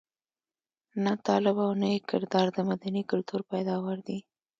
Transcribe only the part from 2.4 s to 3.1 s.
د مدني